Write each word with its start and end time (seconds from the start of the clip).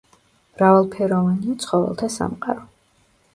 მრავალფეროვანია 0.53 1.57
ცხოველთა 1.65 2.11
სამყარო. 2.15 2.67